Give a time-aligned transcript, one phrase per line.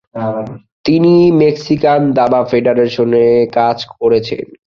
[0.85, 3.25] তিনি মেক্সিকান দাবা ফেডারেশনে
[3.53, 4.45] কাজ করেছেন।